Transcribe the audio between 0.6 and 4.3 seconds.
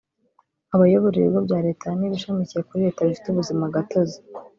abayobora ibigo bya Leta n’ibishamikiye kuri Leta bifite ubuzima gatozi